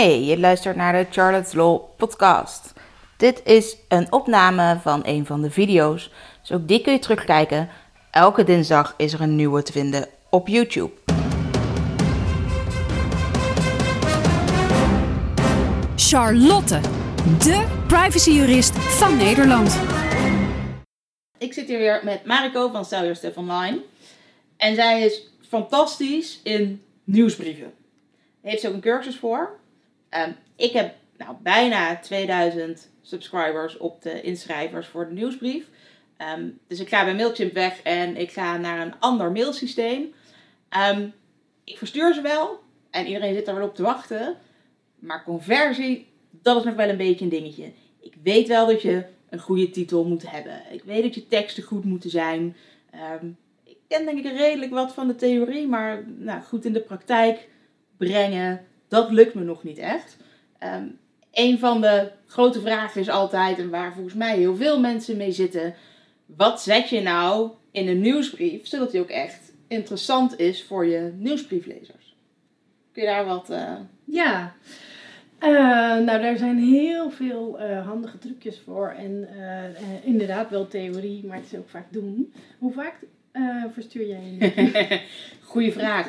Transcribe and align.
Hey, 0.00 0.24
je 0.24 0.38
luistert 0.38 0.76
naar 0.76 0.92
de 0.92 1.06
Charlotte's 1.10 1.52
Law 1.52 1.80
podcast. 1.96 2.72
Dit 3.16 3.42
is 3.44 3.76
een 3.88 4.12
opname 4.12 4.78
van 4.82 5.00
een 5.04 5.26
van 5.26 5.42
de 5.42 5.50
video's, 5.50 6.10
dus 6.40 6.52
ook 6.52 6.68
die 6.68 6.80
kun 6.80 6.92
je 6.92 6.98
terugkijken. 6.98 7.68
Elke 8.10 8.44
dinsdag 8.44 8.94
is 8.96 9.12
er 9.12 9.20
een 9.20 9.36
nieuwe 9.36 9.62
te 9.62 9.72
vinden 9.72 10.08
op 10.30 10.48
YouTube. 10.48 10.90
Charlotte, 15.96 16.80
de 17.38 17.66
privacyjurist 17.86 18.78
van 18.78 19.16
Nederland. 19.16 19.80
Ik 21.38 21.52
zit 21.52 21.68
hier 21.68 21.78
weer 21.78 22.00
met 22.04 22.24
Mariko 22.24 22.68
van 22.68 22.84
Sell 22.84 23.00
Your 23.00 23.16
Stuff 23.16 23.36
Online. 23.36 23.80
En 24.56 24.74
zij 24.74 25.02
is 25.02 25.30
fantastisch 25.48 26.40
in 26.42 26.82
nieuwsbrieven. 27.04 27.72
Daar 28.42 28.50
heeft 28.50 28.60
ze 28.60 28.68
ook 28.68 28.74
een 28.74 28.80
cursus 28.80 29.16
voor. 29.16 29.58
Ehm, 30.10 30.32
ik 30.56 30.72
heb 30.72 30.94
nou, 31.16 31.36
bijna 31.42 31.98
2000 31.98 32.90
subscribers 33.02 33.76
op 33.76 34.02
de 34.02 34.20
inschrijvers 34.20 34.86
voor 34.86 35.08
de 35.08 35.14
nieuwsbrief. 35.14 35.68
Ehm, 36.16 36.48
dus 36.66 36.80
ik 36.80 36.88
ga 36.88 37.04
bij 37.04 37.14
Mailchimp 37.14 37.52
weg 37.52 37.82
en 37.82 38.16
ik 38.16 38.30
ga 38.30 38.56
naar 38.56 38.86
een 38.86 38.98
ander 38.98 39.32
mailsysteem. 39.32 40.14
Ehm, 40.68 41.08
ik 41.64 41.78
verstuur 41.78 42.14
ze 42.14 42.20
wel 42.20 42.60
en 42.90 43.06
iedereen 43.06 43.34
zit 43.34 43.48
er 43.48 43.54
wel 43.54 43.68
op 43.68 43.74
te 43.74 43.82
wachten. 43.82 44.36
Maar 44.98 45.24
conversie, 45.24 46.06
dat 46.30 46.56
is 46.56 46.64
nog 46.64 46.74
wel 46.74 46.88
een 46.88 46.96
beetje 46.96 47.24
een 47.24 47.30
dingetje. 47.30 47.72
Ik 48.00 48.14
weet 48.22 48.48
wel 48.48 48.66
dat 48.66 48.82
je 48.82 49.04
een 49.30 49.38
goede 49.38 49.70
titel 49.70 50.04
moet 50.04 50.30
hebben. 50.30 50.62
Ik 50.70 50.82
weet 50.82 51.02
dat 51.02 51.14
je 51.14 51.26
teksten 51.26 51.62
goed 51.62 51.84
moeten 51.84 52.10
zijn. 52.10 52.56
ik 53.64 53.76
ken 53.88 54.04
denk 54.04 54.18
ik 54.18 54.36
redelijk 54.36 54.72
wat 54.72 54.94
van 54.94 55.06
de 55.06 55.14
theorie, 55.14 55.66
maar 55.66 56.04
nou, 56.06 56.42
goed 56.42 56.64
in 56.64 56.72
de 56.72 56.80
praktijk 56.80 57.48
brengen, 57.96 58.66
dat 58.90 59.10
lukt 59.10 59.34
me 59.34 59.44
nog 59.44 59.62
niet 59.62 59.78
echt. 59.78 60.16
Um, 60.64 60.98
een 61.32 61.58
van 61.58 61.80
de 61.80 62.10
grote 62.26 62.60
vragen 62.60 63.00
is 63.00 63.08
altijd, 63.08 63.58
en 63.58 63.70
waar 63.70 63.92
volgens 63.92 64.14
mij 64.14 64.36
heel 64.36 64.56
veel 64.56 64.80
mensen 64.80 65.16
mee 65.16 65.32
zitten, 65.32 65.74
wat 66.26 66.62
zet 66.62 66.88
je 66.88 67.00
nou 67.00 67.50
in 67.70 67.88
een 67.88 68.00
nieuwsbrief, 68.00 68.66
zodat 68.66 68.90
die 68.90 69.00
ook 69.00 69.08
echt 69.08 69.52
interessant 69.68 70.38
is 70.38 70.64
voor 70.64 70.86
je 70.86 71.12
nieuwsbrieflezers? 71.16 72.16
Kun 72.92 73.02
je 73.02 73.08
daar 73.08 73.26
wat... 73.26 73.50
Uh... 73.50 73.72
Ja, 74.04 74.54
uh, 75.40 75.50
nou 76.04 76.20
daar 76.20 76.36
zijn 76.36 76.58
heel 76.58 77.10
veel 77.10 77.60
uh, 77.60 77.86
handige 77.86 78.18
trucjes 78.18 78.60
voor 78.64 78.88
en 78.88 79.28
inderdaad 80.04 80.50
wel 80.50 80.68
theorie, 80.68 81.26
maar 81.26 81.36
het 81.36 81.52
is 81.52 81.58
ook 81.58 81.68
vaak 81.68 81.92
doen. 81.92 82.32
Hoe 82.58 82.72
vaak 82.72 82.94
uh, 83.32 83.64
verstuur 83.72 84.06
jij 84.06 85.02
Goeie 85.50 85.72
vraag. 85.72 86.06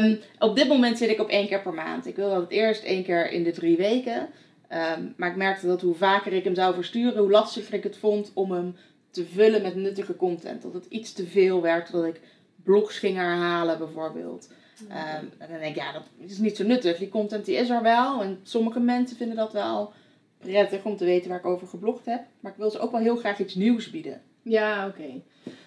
um, 0.00 0.20
op 0.48 0.56
dit 0.56 0.68
moment 0.68 0.98
zit 0.98 1.10
ik 1.10 1.20
op 1.20 1.28
één 1.28 1.46
keer 1.46 1.62
per 1.62 1.74
maand. 1.74 2.06
Ik 2.06 2.16
wil 2.16 2.30
dat 2.30 2.40
het 2.40 2.50
eerst 2.50 2.84
één 2.84 3.04
keer 3.04 3.30
in 3.30 3.44
de 3.44 3.50
drie 3.50 3.76
weken. 3.76 4.28
Um, 4.72 5.14
maar 5.16 5.30
ik 5.30 5.36
merkte 5.36 5.66
dat 5.66 5.80
hoe 5.80 5.94
vaker 5.94 6.32
ik 6.32 6.44
hem 6.44 6.54
zou 6.54 6.74
versturen, 6.74 7.18
hoe 7.18 7.30
lastiger 7.30 7.74
ik 7.74 7.82
het 7.82 7.96
vond 7.96 8.30
om 8.34 8.52
hem 8.52 8.76
te 9.10 9.24
vullen 9.24 9.62
met 9.62 9.74
nuttige 9.74 10.16
content. 10.16 10.62
Dat 10.62 10.72
het 10.72 10.86
iets 10.88 11.12
te 11.12 11.26
veel 11.26 11.62
werd, 11.62 11.92
dat 11.92 12.04
ik 12.04 12.20
blogs 12.62 12.98
ging 12.98 13.16
herhalen 13.16 13.78
bijvoorbeeld. 13.78 14.48
Um, 14.82 15.30
en 15.38 15.48
dan 15.50 15.58
denk 15.58 15.76
ik, 15.76 15.82
ja, 15.82 15.92
dat 15.92 16.02
is 16.18 16.38
niet 16.38 16.56
zo 16.56 16.64
nuttig. 16.64 16.98
Die 16.98 17.08
content 17.08 17.44
die 17.44 17.56
is 17.56 17.70
er 17.70 17.82
wel. 17.82 18.22
En 18.22 18.40
sommige 18.42 18.80
mensen 18.80 19.16
vinden 19.16 19.36
dat 19.36 19.52
wel 19.52 19.92
prettig 20.38 20.84
om 20.84 20.96
te 20.96 21.04
weten 21.04 21.28
waar 21.28 21.38
ik 21.38 21.46
over 21.46 21.68
geblogd 21.68 22.06
heb. 22.06 22.22
Maar 22.40 22.52
ik 22.52 22.58
wil 22.58 22.70
ze 22.70 22.78
ook 22.78 22.90
wel 22.90 23.00
heel 23.00 23.16
graag 23.16 23.38
iets 23.38 23.54
nieuws 23.54 23.90
bieden. 23.90 24.22
Ja, 24.48 24.86
oké. 24.86 25.22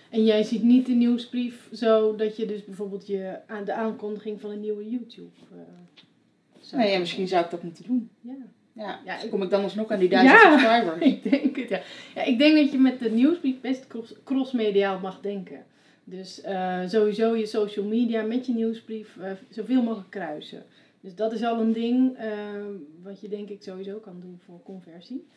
En 0.09 0.23
jij 0.23 0.43
ziet 0.43 0.63
niet 0.63 0.85
de 0.85 0.91
nieuwsbrief 0.91 1.69
zo 1.71 2.15
dat 2.15 2.37
je 2.37 2.45
dus 2.45 2.65
bijvoorbeeld 2.65 3.07
je, 3.07 3.39
aan 3.47 3.63
de 3.63 3.73
aankondiging 3.73 4.41
van 4.41 4.49
een 4.49 4.59
nieuwe 4.59 4.89
YouTube. 4.89 5.29
Uh, 5.53 6.77
nee, 6.77 6.91
ja, 6.91 6.99
misschien 6.99 7.27
zou 7.27 7.43
ik 7.43 7.51
dat 7.51 7.63
moeten 7.63 7.83
doen. 7.83 8.09
Ja. 8.21 8.35
Ja, 8.73 8.99
ja 9.05 9.21
ik, 9.21 9.29
kom 9.29 9.43
ik 9.43 9.49
dan 9.49 9.63
alsnog 9.63 9.91
aan 9.91 9.99
die 9.99 10.09
duizend 10.09 10.41
ja, 10.41 10.51
subscribers? 10.51 11.05
ik 11.05 11.31
denk 11.31 11.55
het, 11.55 11.69
ja. 11.69 11.81
ja. 12.15 12.23
Ik 12.23 12.38
denk 12.38 12.55
dat 12.55 12.71
je 12.71 12.77
met 12.77 12.99
de 12.99 13.11
nieuwsbrief 13.11 13.61
best 13.61 13.88
cross, 13.88 14.13
crossmediaal 14.23 15.00
mag 15.00 15.22
denken. 15.22 15.66
Dus 16.03 16.41
uh, 16.45 16.79
sowieso 16.88 17.35
je 17.35 17.45
social 17.45 17.85
media 17.85 18.22
met 18.22 18.45
je 18.45 18.53
nieuwsbrief 18.53 19.16
uh, 19.16 19.31
zoveel 19.50 19.83
mogelijk 19.83 20.09
kruisen. 20.09 20.63
Dus 21.01 21.16
dat 21.16 21.34
is 21.34 21.44
al 21.44 21.59
een 21.59 21.73
ding 21.73 22.17
wat 23.03 23.22
je 23.22 23.28
denk 23.28 23.50
ik 23.50 23.63
sowieso 23.63 23.97
kan 23.97 24.19
doen 24.19 24.39
voor 24.45 24.62
conversie. 24.63 25.28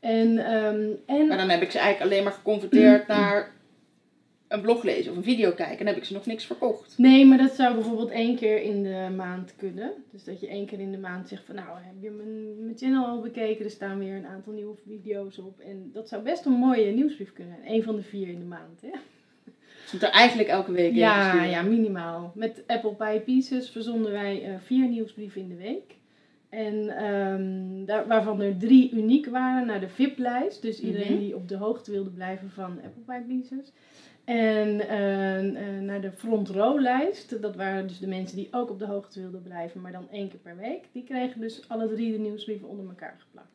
En, 0.00 0.54
um, 0.54 0.98
en... 1.06 1.26
Maar 1.26 1.36
dan 1.36 1.48
heb 1.48 1.62
ik 1.62 1.70
ze 1.70 1.78
eigenlijk 1.78 2.10
alleen 2.10 2.24
maar 2.24 2.32
geconverteerd 2.32 3.06
naar 3.16 3.52
een 4.48 4.60
blog 4.60 4.82
lezen 4.82 5.10
of 5.10 5.16
een 5.16 5.24
video 5.24 5.50
kijken 5.50 5.78
en 5.78 5.86
heb 5.86 5.96
ik 5.96 6.04
ze 6.04 6.12
nog 6.12 6.26
niks 6.26 6.44
verkocht. 6.44 6.98
Nee, 6.98 7.26
maar 7.26 7.38
dat 7.38 7.54
zou 7.54 7.74
bijvoorbeeld 7.74 8.10
één 8.10 8.36
keer 8.36 8.62
in 8.62 8.82
de 8.82 9.12
maand 9.16 9.54
kunnen. 9.56 9.92
Dus 10.10 10.24
dat 10.24 10.40
je 10.40 10.48
één 10.48 10.66
keer 10.66 10.80
in 10.80 10.90
de 10.90 10.98
maand 10.98 11.28
zegt 11.28 11.44
van 11.44 11.54
nou, 11.54 11.68
heb 11.72 11.94
je 12.00 12.10
mijn, 12.10 12.64
mijn 12.64 12.78
channel 12.78 13.06
al 13.06 13.20
bekeken? 13.20 13.64
Er 13.64 13.70
staan 13.70 13.98
weer 13.98 14.16
een 14.16 14.26
aantal 14.26 14.52
nieuwe 14.52 14.76
video's 14.86 15.38
op. 15.38 15.60
En 15.60 15.90
dat 15.92 16.08
zou 16.08 16.22
best 16.22 16.44
een 16.44 16.52
mooie 16.52 16.92
nieuwsbrief 16.92 17.32
kunnen. 17.32 17.58
Eén 17.64 17.82
van 17.82 17.96
de 17.96 18.02
vier 18.02 18.28
in 18.28 18.38
de 18.38 18.44
maand, 18.44 18.80
hè? 18.80 18.90
Moet 19.92 20.02
er 20.02 20.10
eigenlijk 20.10 20.48
elke 20.48 20.72
week 20.72 20.94
Ja, 20.94 21.42
ja, 21.42 21.62
minimaal. 21.62 22.32
Met 22.34 22.62
Apple 22.66 22.94
Pie 22.94 23.20
Pieces 23.20 23.70
verzonden 23.70 24.12
wij 24.12 24.48
uh, 24.48 24.54
vier 24.58 24.88
nieuwsbrieven 24.88 25.40
in 25.40 25.48
de 25.48 25.56
week. 25.56 25.94
En 26.48 27.04
um, 27.04 27.84
daar, 27.84 28.06
waarvan 28.06 28.40
er 28.40 28.56
drie 28.56 28.90
uniek 28.90 29.26
waren 29.26 29.66
naar 29.66 29.80
de 29.80 29.88
VIP-lijst. 29.88 30.62
Dus 30.62 30.80
iedereen 30.80 31.12
mhm. 31.12 31.20
die 31.20 31.36
op 31.36 31.48
de 31.48 31.56
hoogte 31.56 31.90
wilde 31.90 32.10
blijven 32.10 32.50
van 32.50 32.80
Apple 32.84 33.02
Pie 33.06 33.20
Pieces. 33.20 33.72
En 34.24 34.68
uh, 34.68 35.80
naar 35.80 36.00
de 36.00 36.12
front 36.12 36.48
row 36.48 36.80
lijst, 36.80 37.42
dat 37.42 37.56
waren 37.56 37.86
dus 37.86 37.98
de 37.98 38.06
mensen 38.06 38.36
die 38.36 38.48
ook 38.50 38.70
op 38.70 38.78
de 38.78 38.86
hoogte 38.86 39.20
wilden 39.20 39.42
blijven, 39.42 39.80
maar 39.80 39.92
dan 39.92 40.06
één 40.10 40.28
keer 40.28 40.38
per 40.38 40.56
week. 40.56 40.84
Die 40.92 41.04
kregen 41.04 41.40
dus 41.40 41.64
alle 41.68 41.88
drie 41.88 42.12
de 42.12 42.18
nieuwsbrieven 42.18 42.68
onder 42.68 42.86
elkaar 42.86 43.16
geplakt. 43.18 43.48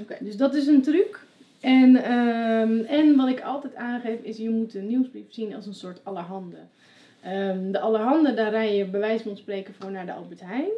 Oké. 0.00 0.24
Dus 0.24 0.36
dat 0.36 0.54
is 0.54 0.66
een 0.66 0.82
truc. 0.82 1.20
En, 1.62 1.94
uh, 1.94 2.90
en 2.90 3.16
wat 3.16 3.28
ik 3.28 3.40
altijd 3.40 3.74
aangeef 3.74 4.20
is, 4.20 4.36
je 4.36 4.50
moet 4.50 4.74
een 4.74 4.86
nieuwsbrief 4.86 5.32
zien 5.32 5.54
als 5.54 5.66
een 5.66 5.74
soort 5.74 6.04
allerhande. 6.04 6.56
Um, 7.26 7.72
de 7.72 7.80
allerhande, 7.80 8.34
daar 8.34 8.50
rij 8.50 8.76
je 8.76 8.86
bij 8.86 9.00
wijze 9.00 9.24
van 9.24 9.36
spreken 9.36 9.74
voor 9.74 9.90
naar 9.90 10.06
de 10.06 10.12
Albert 10.12 10.40
Heijn. 10.40 10.70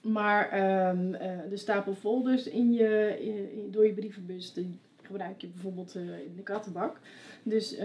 Maar 0.00 0.44
um, 0.90 1.10
de 1.50 1.56
stapel 1.56 1.94
folders 1.94 2.48
in 2.48 2.72
je, 2.72 3.18
in, 3.20 3.70
door 3.70 3.86
je 3.86 3.92
brievenbus, 3.92 4.52
die 4.52 4.78
gebruik 5.02 5.40
je 5.40 5.46
bijvoorbeeld 5.46 5.96
uh, 5.96 6.02
in 6.02 6.32
de 6.36 6.42
kattenbak. 6.42 7.00
Dus... 7.42 7.76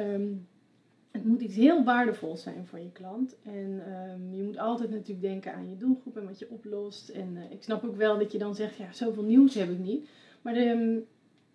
Het 1.11 1.25
moet 1.25 1.41
iets 1.41 1.55
heel 1.55 1.83
waardevols 1.83 2.41
zijn 2.41 2.65
voor 2.65 2.79
je 2.79 2.91
klant. 2.91 3.35
En 3.43 3.81
je 4.31 4.43
moet 4.43 4.57
altijd 4.57 4.89
natuurlijk 4.89 5.21
denken 5.21 5.53
aan 5.53 5.69
je 5.69 5.77
doelgroep 5.77 6.17
en 6.17 6.25
wat 6.25 6.39
je 6.39 6.49
oplost. 6.49 7.09
En 7.09 7.35
uh, 7.35 7.51
ik 7.51 7.63
snap 7.63 7.83
ook 7.83 7.95
wel 7.95 8.17
dat 8.17 8.31
je 8.31 8.37
dan 8.37 8.55
zegt, 8.55 8.77
ja, 8.77 8.91
zoveel 8.91 9.23
nieuws 9.23 9.53
heb 9.53 9.69
ik 9.69 9.79
niet. 9.79 10.09
Maar 10.41 10.53
de, 10.53 11.01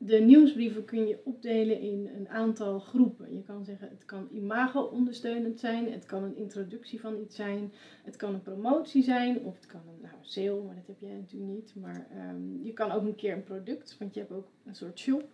de 0.06 0.18
nieuwsbrieven 0.18 0.84
kun 0.84 1.06
je 1.06 1.18
opdelen 1.24 1.80
in 1.80 2.10
een 2.16 2.28
aantal 2.28 2.78
groepen. 2.78 3.34
Je 3.34 3.42
kan 3.42 3.64
zeggen, 3.64 3.88
het 3.88 4.04
kan 4.04 4.28
imago-ondersteunend 4.32 5.60
zijn, 5.60 5.92
het 5.92 6.06
kan 6.06 6.22
een 6.22 6.36
introductie 6.36 7.00
van 7.00 7.20
iets 7.20 7.36
zijn, 7.36 7.72
het 8.04 8.16
kan 8.16 8.34
een 8.34 8.42
promotie 8.42 9.02
zijn, 9.02 9.38
of 9.44 9.54
het 9.54 9.66
kan 9.66 9.80
een 9.86 10.00
nou, 10.02 10.14
sale, 10.20 10.62
maar 10.62 10.74
dat 10.74 10.86
heb 10.86 11.00
jij 11.00 11.14
natuurlijk 11.16 11.52
niet. 11.52 11.74
Maar 11.74 12.06
um, 12.30 12.60
je 12.62 12.72
kan 12.72 12.90
ook 12.90 13.02
een 13.02 13.14
keer 13.14 13.32
een 13.32 13.44
product, 13.44 13.96
want 13.98 14.14
je 14.14 14.20
hebt 14.20 14.32
ook 14.32 14.48
een 14.66 14.74
soort 14.74 14.98
shop 14.98 15.24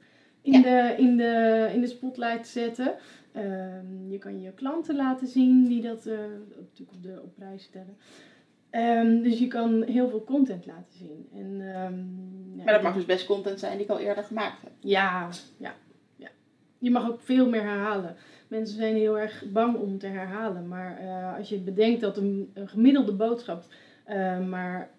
in, 0.43 0.62
de, 0.62 0.95
in, 0.99 1.17
de, 1.17 1.71
in 1.75 1.81
de 1.81 1.87
spotlight 1.87 2.47
zetten. 2.47 2.95
Um, 3.37 4.11
je 4.11 4.19
kan 4.19 4.41
je 4.41 4.53
klanten 4.53 4.97
laten 4.97 5.27
zien 5.27 5.65
die 5.65 5.83
dat 5.83 6.06
uh, 6.06 6.19
natuurlijk 6.56 6.93
op, 6.93 7.03
de, 7.03 7.21
op 7.23 7.35
prijs 7.35 7.62
stellen. 7.62 7.97
Um, 8.71 9.23
dus 9.23 9.39
je 9.39 9.49
kan 9.49 9.83
heel 9.83 10.09
veel 10.09 10.25
content 10.25 10.67
laten 10.67 10.99
zien. 10.99 11.29
En, 11.34 11.61
um, 11.61 12.56
ja, 12.56 12.65
maar 12.65 12.73
dat 12.75 12.83
mag 12.83 12.95
dus 12.95 13.05
best 13.05 13.27
content 13.27 13.59
zijn 13.61 13.77
die 13.77 13.84
ik 13.84 13.91
al 13.91 13.99
eerder 13.99 14.25
gemaakt 14.25 14.62
heb. 14.62 14.73
Ja, 14.79 15.29
ja, 15.56 15.75
ja. 16.17 16.29
Je 16.79 16.91
mag 16.91 17.09
ook 17.11 17.21
veel 17.21 17.49
meer 17.49 17.62
herhalen. 17.62 18.17
Mensen 18.49 18.77
zijn 18.77 18.95
heel 18.95 19.19
erg 19.19 19.45
bang 19.53 19.77
om 19.77 19.99
te 19.99 20.06
herhalen. 20.06 20.69
Maar 20.69 21.03
uh, 21.03 21.37
als 21.37 21.49
je 21.49 21.59
bedenkt 21.59 22.01
dat 22.01 22.17
een, 22.17 22.51
een 22.55 22.69
gemiddelde 22.69 23.12
boodschap 23.12 23.65
uh, 24.09 24.47
maar 24.47 24.91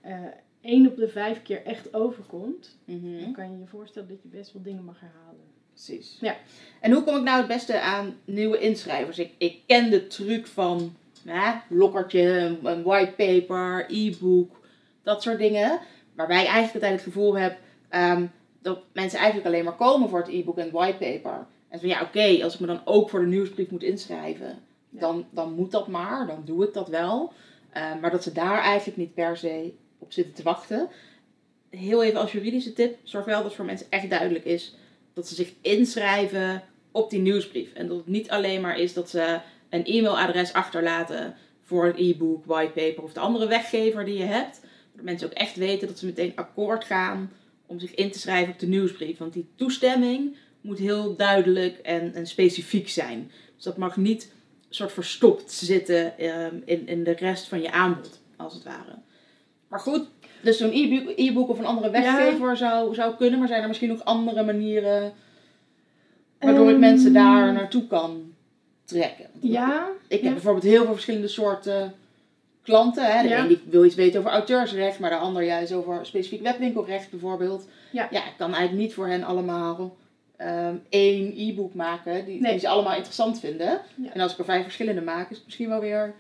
één 0.62 0.88
op 0.88 0.96
de 0.96 1.08
vijf 1.08 1.42
keer 1.42 1.66
echt 1.66 1.94
overkomt, 1.94 2.78
mm 2.86 3.00
-hmm. 3.02 3.20
dan 3.20 3.34
kan 3.34 3.52
je 3.52 3.60
je 3.60 3.68
voorstellen 3.68 4.10
dat 4.10 4.22
je 4.22 4.30
best 4.30 4.54
wel 4.54 4.62
dingen 4.62 4.84
mag 4.84 5.00
herhalen. 5.00 5.42
Precies. 5.74 6.18
Ja. 6.22 6.36
En 6.82 6.92
hoe 6.92 7.04
kom 7.04 7.16
ik 7.16 7.24
nou 7.24 7.38
het 7.38 7.48
beste 7.48 7.80
aan 7.80 8.16
nieuwe 8.26 8.60
inschrijvers? 8.60 9.20
Ik, 9.20 9.32
ik 9.38 9.60
ken 9.66 9.90
de 9.90 10.08
truc 10.08 10.48
van 10.48 10.96
hè, 11.26 11.60
lokkertje, 11.70 12.58
een 12.64 12.84
whitepaper, 12.84 13.86
e-book, 13.88 14.60
dat 15.04 15.24
soort 15.24 15.38
dingen. 15.38 15.80
Waarbij 16.16 16.42
ik 16.42 16.48
eigenlijk 16.48 16.74
altijd 16.74 16.92
het 16.92 17.14
gevoel 17.14 17.38
heb 17.38 17.58
um, 17.92 18.32
dat 18.62 18.80
mensen 18.94 19.20
eigenlijk 19.20 19.48
alleen 19.48 19.64
maar 19.64 19.76
komen 19.76 20.10
voor 20.10 20.20
het 20.20 20.28
e-book 20.28 20.58
en 20.58 20.72
whitepaper. 20.72 21.48
En 21.70 21.80
van 21.80 21.90
ja, 21.90 22.02
oké, 22.02 22.44
als 22.44 22.54
ik 22.54 22.60
me 22.60 22.68
dan 22.68 22.82
ook 22.86 23.10
voor 23.10 23.20
de 23.20 23.26
nieuwsbrief 23.26 23.70
moet 23.70 23.84
inschrijven, 23.84 24.60
dan, 24.90 25.26
dan 25.30 25.54
moet 25.54 25.72
dat 25.72 25.88
maar, 25.88 26.28
dan 26.28 26.42
doe 26.46 26.64
ik 26.64 26.74
dat 26.74 26.88
wel. 26.88 27.34
Um, 27.78 28.00
maar 28.00 28.12
dat 28.12 28.24
ze 28.24 28.32
daar 28.32 28.62
eigenlijk 28.62 28.98
niet 28.98 29.14
per 29.14 29.38
se 29.38 29.74
op 29.98 30.12
zitten 30.12 30.34
te 30.34 30.44
wachten. 30.44 30.90
Heel 31.70 32.04
even 32.04 32.20
als 32.20 32.32
juridische 32.32 32.74
tip, 32.74 32.98
zorg 33.04 33.26
wel 33.26 33.36
dat 33.36 33.46
het 33.46 33.54
voor 33.54 33.66
mensen 33.66 33.88
echt 33.90 34.10
duidelijk 34.10 34.46
is 34.46 34.76
dat 35.14 35.28
ze 35.28 35.36
zich 35.36 35.54
inschrijven 35.62 36.64
op 36.92 37.10
die 37.10 37.20
nieuwsbrief. 37.20 37.74
En 37.74 37.88
dat 37.88 37.98
het 37.98 38.08
niet 38.08 38.30
alleen 38.30 38.62
maar 38.62 38.80
is 38.80 38.94
dat 38.94 39.10
ze 39.10 39.40
een 39.70 39.86
e-mailadres 39.86 40.54
achterlaten 40.54 41.36
voor 41.64 41.86
het 41.86 41.98
e-book, 41.98 42.46
whitepaper 42.46 43.04
of 43.04 43.14
de 43.14 43.20
andere 43.20 43.48
weggever 43.48 44.06
die 44.06 44.18
je 44.18 44.24
hebt. 44.24 44.62
Dat 44.96 45.04
mensen 45.04 45.28
ook 45.28 45.34
echt 45.34 45.56
weten 45.56 45.88
dat 45.88 46.00
ze 46.00 46.06
meteen 46.06 46.32
akkoord 46.36 46.86
gaan 46.86 47.32
om 47.66 47.80
zich 47.80 47.96
in 47.96 48.12
te 48.12 48.20
schrijven 48.20 48.54
op 48.54 48.60
de 48.60 48.68
nieuwsbrief. 48.68 49.18
Want 49.18 49.34
die 49.34 49.50
toestemming 49.56 50.36
moet 50.62 50.80
heel 50.80 51.16
duidelijk 51.16 51.78
en, 51.78 52.14
en 52.14 52.28
specifiek 52.28 52.90
zijn. 52.90 53.32
Dus 53.56 53.64
dat 53.64 53.78
mag 53.78 53.98
niet 53.98 54.24
een 54.24 54.76
soort 54.76 54.92
verstopt 54.92 55.52
zitten 55.52 56.18
ehm, 56.18 56.56
in, 56.66 56.88
in 56.88 57.04
de 57.04 57.12
rest 57.12 57.48
van 57.48 57.62
je 57.62 57.72
aanbod, 57.72 58.22
als 58.36 58.54
het 58.54 58.64
ware. 58.64 58.96
Maar 59.68 59.80
goed, 59.80 60.08
dus 60.42 60.58
zo'n 60.58 60.72
e-book, 60.74 61.14
e-book 61.16 61.50
of 61.50 61.60
een 61.60 61.66
andere 61.66 61.90
weggever 61.90 62.58
zou, 62.58 62.94
zou 62.94 63.16
kunnen. 63.16 63.40
Maar 63.40 63.48
zijn 63.48 63.62
er 63.62 63.68
misschien 63.68 63.90
nog 63.90 64.06
andere 64.06 64.44
manieren 64.44 65.14
waardoor 66.40 66.68
ik 66.68 66.72
Ehm, 66.72 66.80
mensen 66.80 67.14
daar 67.14 67.54
naartoe 67.54 67.88
kan 67.88 68.29
trekken? 68.90 69.26
Ja. 69.40 69.88
Ik 70.08 70.18
heb 70.18 70.22
ja. 70.22 70.32
bijvoorbeeld 70.32 70.64
heel 70.64 70.84
veel 70.84 70.94
verschillende 70.94 71.28
soorten 71.28 71.94
klanten. 72.62 73.06
Hè. 73.06 73.22
De 73.22 73.28
Ja. 73.28 73.40
een 73.40 73.48
die 73.48 73.62
wil 73.70 73.86
iets 73.86 73.96
weten 73.96 74.20
over 74.20 74.32
auteursrecht, 74.32 75.00
maar 75.00 75.10
de 75.10 75.16
ander 75.16 75.44
juist 75.44 75.74
over 75.74 76.06
specifiek 76.06 76.42
webwinkelrecht 76.42 77.10
bijvoorbeeld. 77.10 77.68
Ja. 77.92 78.08
ja, 78.12 78.26
ik 78.26 78.34
kan 78.38 78.54
eigenlijk 78.54 78.84
niet 78.84 78.94
voor 78.94 79.08
hen 79.08 79.24
allemaal 79.24 79.98
ehm, 80.38 80.76
één 80.90 81.34
e-book 81.38 81.74
maken 81.74 82.26
die, 82.26 82.42
Nee. 82.42 82.52
die 82.52 82.60
ze 82.60 82.68
allemaal 82.68 82.96
interessant 82.96 83.40
vinden. 83.40 83.82
Ja. 83.96 84.14
En 84.14 84.22
als 84.22 84.32
ik 84.32 84.38
er 84.38 84.46
vijf 84.46 84.64
verschillende 84.64 85.02
maak, 85.02 85.30
is 85.30 85.36
het 85.36 85.46
misschien 85.46 85.70
wel 85.70 85.80
weer 85.80 86.14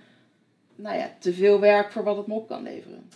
nou 0.76 0.98
ja, 0.98 1.12
te 1.20 1.34
veel 1.34 1.60
werk 1.60 1.92
voor 1.92 2.04
wat 2.04 2.18
het 2.18 2.28
me 2.28 2.34
op 2.34 2.48
kan 2.48 2.64
leveren. 2.64 3.10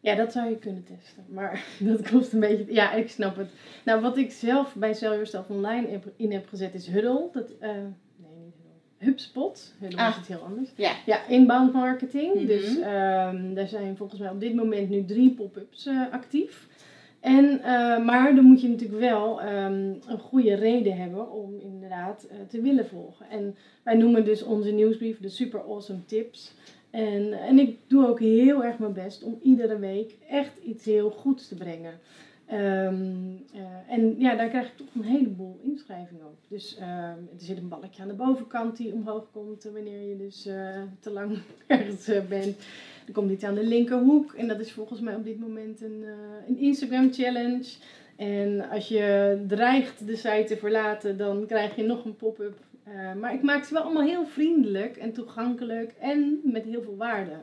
Ja, 0.00 0.14
dat 0.14 0.32
zou 0.32 0.48
je 0.48 0.56
kunnen 0.58 0.84
testen. 0.84 1.24
Maar 1.28 1.64
dat 1.78 2.10
kost 2.10 2.32
een 2.32 2.40
beetje. 2.40 2.74
Ja, 2.74 2.92
ik 2.92 3.10
snap 3.10 3.36
het. 3.36 3.50
Nou, 3.84 4.00
wat 4.00 4.16
ik 4.16 4.32
zelf 4.32 4.74
bij 4.74 4.94
Sell 4.94 5.10
Yourself 5.10 5.48
Online 5.48 6.00
in 6.16 6.32
heb 6.32 6.48
gezet 6.48 6.74
is 6.74 6.86
Huddle. 6.86 7.28
Dat, 7.32 7.50
eh. 7.60 7.70
HubSpot. 9.04 9.72
Huddle 9.78 9.98
Ah. 9.98 10.08
is 10.10 10.16
iets 10.18 10.28
heel 10.28 10.42
anders. 10.46 10.70
Ja. 10.76 10.92
Ja, 11.06 11.26
inbound 11.26 11.72
marketing. 11.72 12.34
Mhm. 12.34 12.46
Dus 12.46 12.78
ehm 12.78 13.54
daar 13.54 13.68
zijn 13.68 13.96
volgens 13.96 14.20
mij 14.20 14.30
op 14.30 14.40
dit 14.40 14.54
moment 14.54 14.90
nu 14.90 15.04
drie 15.04 15.30
pop-ups 15.30 15.86
eh, 15.86 16.00
actief. 16.12 16.68
En, 17.20 17.62
eh, 17.62 18.04
maar 18.04 18.34
dan 18.34 18.44
moet 18.44 18.60
je 18.60 18.68
natuurlijk 18.68 19.00
wel 19.00 19.40
ehm, 19.40 19.92
een 20.06 20.18
goede 20.18 20.54
reden 20.54 20.96
hebben 20.96 21.32
om 21.32 21.54
inderdaad 21.60 22.26
eh, 22.30 22.36
te 22.48 22.60
willen 22.60 22.86
volgen. 22.86 23.26
En 23.30 23.54
wij 23.82 23.94
noemen 23.94 24.24
dus 24.24 24.42
onze 24.42 24.70
nieuwsbrief 24.70 25.20
de 25.20 25.28
Super 25.28 25.60
Awesome 25.62 26.04
Tips. 26.06 26.54
En, 26.90 27.32
en 27.32 27.58
ik 27.58 27.76
doe 27.86 28.06
ook 28.06 28.20
heel 28.20 28.64
erg 28.64 28.78
mijn 28.78 28.92
best 28.92 29.22
om 29.22 29.38
iedere 29.42 29.78
week 29.78 30.14
echt 30.28 30.52
iets 30.64 30.84
heel 30.84 31.10
goeds 31.10 31.48
te 31.48 31.54
brengen. 31.54 31.92
Ehm, 32.52 32.94
eh, 33.54 33.94
en 33.94 34.14
ja, 34.18 34.36
daar 34.36 34.48
krijg 34.48 34.66
ik 34.66 34.76
toch 34.76 34.94
een 34.94 35.02
heleboel 35.02 35.58
inschrijvingen 35.62 36.24
op. 36.24 36.36
Dus 36.48 36.76
ehm, 36.76 37.18
er 37.34 37.38
zit 37.38 37.56
een 37.56 37.68
balkje 37.68 38.02
aan 38.02 38.08
de 38.08 38.14
bovenkant 38.14 38.76
die 38.76 38.92
omhoog 38.92 39.30
komt 39.30 39.64
wanneer 39.64 40.08
je 40.08 40.16
dus 40.16 40.46
eh, 40.46 40.82
te 41.00 41.10
lang 41.10 41.38
ergens 41.66 42.08
eh, 42.08 42.20
bent. 42.28 42.56
Er 43.06 43.12
komt 43.12 43.30
iets 43.30 43.44
aan 43.44 43.54
de 43.54 43.66
linkerhoek 43.66 44.32
en 44.32 44.48
dat 44.48 44.60
is 44.60 44.72
volgens 44.72 45.00
mij 45.00 45.14
op 45.14 45.24
dit 45.24 45.40
moment 45.40 45.80
een, 45.82 46.04
een 46.48 46.58
Instagram 46.58 47.12
challenge. 47.12 47.68
En 48.16 48.68
als 48.70 48.88
je 48.88 49.36
dreigt 49.46 50.06
de 50.06 50.16
site 50.16 50.44
te 50.46 50.56
verlaten, 50.56 51.16
dan 51.16 51.46
krijg 51.46 51.76
je 51.76 51.82
nog 51.82 52.04
een 52.04 52.16
pop-up. 52.16 52.56
Maar 53.20 53.34
ik 53.34 53.42
maak 53.42 53.64
ze 53.64 53.74
wel 53.74 53.82
allemaal 53.82 54.02
heel 54.02 54.26
vriendelijk 54.26 54.96
en 54.96 55.12
toegankelijk 55.12 55.94
en 56.00 56.40
met 56.44 56.64
heel 56.64 56.82
veel 56.82 56.96
waarde. 56.96 57.36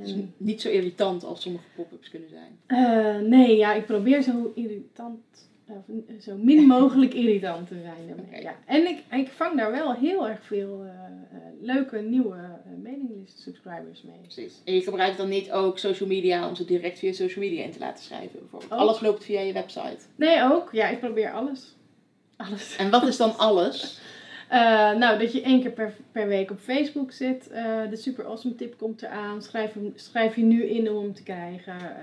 Dus 0.00 0.14
niet 0.36 0.60
zo 0.60 0.68
irritant 0.68 1.24
als 1.24 1.42
sommige 1.42 1.64
pop-ups 1.76 2.10
kunnen 2.10 2.28
zijn. 2.28 2.58
eh, 2.66 3.28
nee, 3.28 3.56
ja, 3.56 3.74
ik 3.74 3.86
probeer 3.86 4.22
zo 4.22 4.52
irritant, 4.54 5.20
zo 6.20 6.36
min 6.36 6.66
mogelijk 6.76 7.14
irritant 7.14 7.68
te 7.68 7.74
zijn. 7.82 8.06
daarmee. 8.16 8.42
Ja. 8.42 8.54
En 8.66 8.86
ik, 8.88 9.02
ik 9.10 9.28
vang 9.28 9.56
daar 9.56 9.70
wel 9.70 9.94
heel 9.94 10.28
erg 10.28 10.42
veel 10.42 10.82
eh, 10.82 10.88
eh, 10.88 11.42
leuke 11.60 11.98
nieuwe 11.98 12.36
uh, 12.36 12.82
mailinglist 12.82 13.40
subscribers 13.40 14.02
mee. 14.02 14.16
Precies. 14.22 14.60
En 14.64 14.74
je 14.74 14.80
gebruikt 14.82 15.16
dan 15.16 15.28
niet 15.28 15.50
ook 15.52 15.78
social 15.78 16.08
media 16.08 16.48
om 16.48 16.54
ze 16.54 16.64
direct 16.64 16.98
via 16.98 17.12
social 17.12 17.44
media 17.44 17.64
in 17.64 17.70
te 17.70 17.78
laten 17.78 18.04
schrijven. 18.04 18.38
Bijvoorbeeld. 18.40 18.72
Ook. 18.72 18.78
Alles 18.78 19.00
loopt 19.00 19.24
via 19.24 19.40
je 19.40 19.52
website. 19.52 19.98
Nee, 20.16 20.42
ook. 20.42 20.68
Ja, 20.72 20.88
ik 20.88 20.98
probeer 21.00 21.32
alles. 21.32 21.74
Alles. 22.36 22.76
En 22.76 22.90
wat 22.90 23.06
is 23.06 23.16
dan 23.16 23.36
alles? 23.48 24.00
Eh, 24.52 24.92
nou, 24.94 25.18
dat 25.18 25.32
je 25.32 25.42
één 25.42 25.60
keer 25.60 25.70
per, 25.70 25.94
per 26.12 26.26
week 26.28 26.50
op 26.50 26.58
Facebook 26.58 27.12
zit. 27.12 27.50
Eh, 27.50 27.88
de 27.90 27.96
super 27.96 28.24
awesome 28.26 28.54
tip 28.54 28.78
komt 28.78 29.02
eraan. 29.02 29.42
Schrijf, 29.42 29.72
hem, 29.72 29.92
schrijf 29.94 30.36
je 30.36 30.42
nu 30.44 30.64
in 30.64 30.90
om 30.90 31.02
hem 31.02 31.14
te 31.14 31.22
krijgen. 31.22 31.74
Eh, 31.74 31.94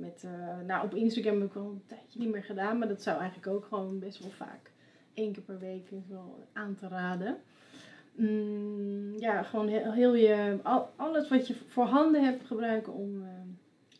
met, 0.00 0.24
nou, 0.66 0.84
op 0.84 0.94
Instagram 0.94 1.40
heb 1.40 1.50
ik 1.50 1.56
al 1.56 1.62
een 1.62 1.82
tijdje 1.86 2.18
niet 2.18 2.30
meer 2.30 2.42
gedaan. 2.44 2.78
Maar 2.78 2.88
dat 2.88 3.02
zou 3.02 3.18
eigenlijk 3.18 3.46
ook 3.56 3.64
gewoon 3.68 3.98
best 3.98 4.18
wel 4.18 4.30
vaak. 4.30 4.70
Één 5.14 5.32
keer 5.32 5.42
per 5.42 5.58
week 5.58 5.90
is 5.90 6.08
wel 6.08 6.44
aan 6.52 6.76
te 6.80 6.88
raden. 6.88 7.36
Mm, 8.12 9.18
ja, 9.18 9.42
gewoon 9.42 9.68
heel, 9.68 9.92
heel 9.92 10.14
je, 10.14 10.58
al, 10.62 10.90
alles 10.96 11.28
wat 11.28 11.46
je 11.46 11.54
voor 11.68 11.84
handen 11.84 12.24
hebt 12.24 12.46
gebruiken 12.46 12.92
om 12.92 13.24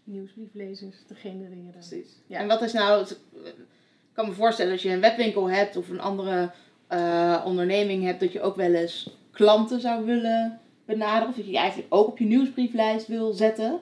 nieuwsbrieflezers 0.05 0.97
te 1.07 1.15
genereren. 1.15 1.71
Precies. 1.71 2.21
Ja. 2.27 2.39
En 2.39 2.47
wat 2.47 2.63
is 2.63 2.73
nou... 2.73 2.99
het- 3.01 3.21
Ik 3.43 4.25
kan 4.25 4.27
me 4.29 4.33
voorstellen 4.35 4.73
als 4.73 4.83
je 4.83 4.91
een 4.91 5.01
webwinkel 5.01 5.51
hebt 5.51 5.77
of 5.77 5.89
een 5.89 6.01
andere 6.01 6.51
eh, 6.88 7.43
onderneming 7.44 8.05
hebt, 8.05 8.20
dat 8.20 8.32
je 8.32 8.40
ook 8.40 8.56
wel 8.56 8.73
eens 8.73 9.11
klanten 9.31 9.81
zou 9.81 10.05
willen 10.05 10.61
benaderen. 10.85 11.29
Of 11.29 11.35
dat 11.35 11.44
je 11.44 11.50
die 11.50 11.61
eigenlijk 11.61 11.94
ook 11.94 12.06
op 12.06 12.19
je 12.19 12.25
nieuwsbrieflijst 12.25 13.06
wil 13.06 13.32
zetten. 13.32 13.81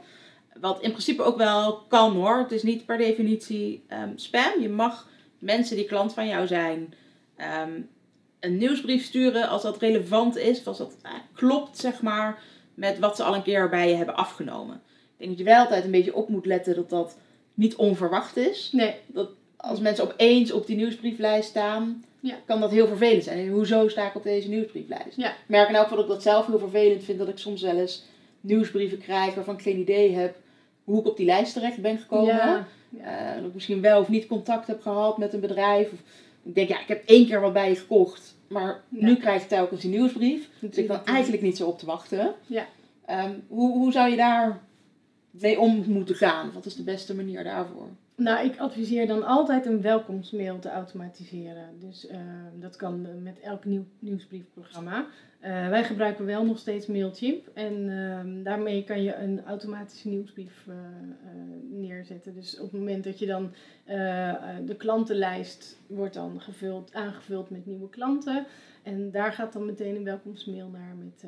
Wat 0.61 0.81
in 0.81 0.91
principe 0.91 1.23
ook 1.23 1.37
wel 1.37 1.75
kan 1.89 2.15
hoor. 2.15 2.39
Het 2.39 2.53
is 2.53 2.63
niet 2.63 2.87
per 2.87 2.99
definitie 2.99 3.85
ehm, 3.89 4.11
spam. 4.15 4.61
Je 4.61 4.69
mag 4.69 5.09
mensen 5.39 5.77
die 5.77 5.85
klant 5.85 6.15
van 6.15 6.29
jou 6.29 6.47
zijn 6.47 6.95
ehm, 7.37 7.81
een 8.41 8.57
nieuwsbrief 8.57 9.05
sturen 9.05 9.49
als 9.49 9.63
dat 9.63 9.79
relevant 9.79 10.37
is. 10.37 10.59
Of 10.59 10.67
als 10.67 10.79
dat 10.79 10.97
eh, 11.03 11.13
klopt 11.35 11.79
zeg 11.79 12.03
maar 12.03 12.43
met 12.75 12.99
wat 12.99 13.17
ze 13.17 13.23
al 13.23 13.35
een 13.35 13.43
keer 13.43 13.69
bij 13.69 13.89
je 13.89 13.95
hebben 13.95 14.17
afgenomen. 14.17 14.75
Ik 14.77 15.17
denk 15.17 15.31
dat 15.31 15.39
je 15.39 15.45
wel 15.45 15.61
altijd 15.61 15.85
een 15.85 15.91
beetje 15.91 16.15
op 16.15 16.29
moet 16.29 16.47
letten 16.47 16.75
dat 16.75 16.91
dat 16.91 17.19
niet 17.55 17.75
onverwacht 17.75 18.37
is. 18.37 18.69
Nee, 18.73 18.95
Als 19.57 19.81
mensen 19.81 20.05
opeens 20.05 20.53
op 20.53 20.67
die 20.67 20.77
nieuwsbrieflijst 20.77 21.49
staan, 21.49 22.05
Ja. 22.27 22.37
kan 22.47 22.61
dat 22.61 22.71
heel 22.71 22.87
vervelend 22.87 23.25
zijn. 23.25 23.39
En 23.39 23.49
hoezo 23.49 23.89
sta 23.89 24.07
ik 24.09 24.15
op 24.15 24.23
deze 24.23 24.49
nieuwsbrieflijst? 24.49 25.17
Ja. 25.17 25.31
Ik 25.31 25.37
merk 25.47 25.69
in 25.69 25.75
elk 25.75 25.83
geval 25.83 25.97
dat 25.99 26.07
ik 26.07 26.13
dat 26.13 26.23
zelf 26.23 26.47
heel 26.47 26.59
vervelend 26.59 27.05
vind. 27.05 27.19
Dat 27.19 27.29
ik 27.29 27.39
soms 27.39 27.63
wel 27.63 27.77
eens 27.79 28.05
nieuwsbrieven 28.41 28.99
krijg 28.99 29.35
waarvan 29.35 29.55
ik 29.55 29.63
geen 29.63 29.79
idee 29.79 30.13
heb 30.15 30.37
hoe 30.85 31.01
ik 31.01 31.07
op 31.07 31.17
die 31.17 31.27
lijst 31.27 31.53
terecht 31.53 31.81
ben 31.81 31.99
gekomen. 31.99 32.35
ja, 32.35 32.67
Eh, 33.01 33.35
dat 33.37 33.45
ik 33.47 33.55
misschien 33.55 33.81
wel 33.81 34.01
of 34.01 34.09
niet 34.09 34.27
contact 34.27 34.67
heb 34.67 34.83
gehad 34.83 35.19
met 35.19 35.33
een 35.33 35.41
bedrijf. 35.41 35.93
Of 35.93 35.99
ik 36.43 36.55
denk, 36.55 36.69
ja, 36.69 36.81
ik 36.81 36.89
heb 36.89 37.03
één 37.07 37.27
keer 37.27 37.41
wat 37.41 37.53
bij 37.53 37.69
je 37.69 37.77
gekocht. 37.77 38.35
Maar 38.49 38.81
nu 38.89 39.17
krijg 39.17 39.43
ik 39.43 39.49
telkens 39.49 39.81
die 39.81 39.91
nieuwsbrief. 39.91 40.39
Dus 40.41 40.51
ik 40.55 40.61
Natuurlijk. 40.63 41.09
eigenlijk 41.09 41.43
niet 41.43 41.57
zo 41.57 41.67
op 41.67 41.79
te 41.79 41.87
wachten. 41.87 42.35
Ja. 42.47 42.67
Ehm, 43.07 43.31
hoe, 43.49 43.73
hoe 43.73 43.93
zou 43.93 44.11
je 44.11 44.17
daar 44.17 44.61
mee 45.31 45.61
om 45.61 45.85
moeten 45.87 46.15
gaan? 46.15 46.51
Wat 46.55 46.67
is 46.67 46.77
de 46.77 46.83
beste 46.83 47.15
manier 47.15 47.45
daarvoor? 47.45 47.89
Nou, 48.17 48.47
ik 48.47 48.59
adviseer 48.59 49.07
dan 49.07 49.23
altijd 49.23 49.67
een 49.67 49.81
welkomstmail 49.81 50.59
te 50.59 50.71
automatiseren. 50.71 51.79
Dus 51.79 52.07
eh, 52.07 52.21
dat 52.55 52.77
kan 52.77 53.23
met 53.23 53.41
elk 53.41 53.65
nieuw 53.65 53.85
nieuwsbriefprogramma. 53.99 55.07
Eh, 55.47 55.69
wij 55.69 55.85
gebruiken 55.85 56.25
wel 56.25 56.45
nog 56.45 56.59
steeds 56.59 56.87
Mailchimp. 56.87 57.49
En 57.55 57.89
ehm, 57.89 58.43
daarmee 58.43 58.85
kan 58.85 59.03
je 59.03 59.15
een 59.15 59.45
automatische 59.45 60.09
nieuwsbrief 60.09 60.67
eh, 60.67 60.75
eh, 60.75 60.81
neerzetten. 61.71 62.35
Dus 62.35 62.59
op 62.59 62.71
het 62.71 62.81
moment 62.81 63.05
dat 63.05 63.19
je 63.19 63.27
dan 63.27 63.53
de 64.67 64.75
klantenlijst 64.77 65.81
wordt 65.87 66.15
dan 66.15 66.41
gevuld, 66.41 66.95
aangevuld 66.95 67.51
met 67.51 67.67
nieuwe 67.67 67.89
klanten. 67.89 68.47
En 68.83 69.11
daar 69.11 69.33
gaat 69.33 69.53
dan 69.53 69.67
meteen 69.67 69.97
een 69.97 70.05
welkomstmail 70.05 70.69
naar 70.69 70.95
met... 70.99 71.25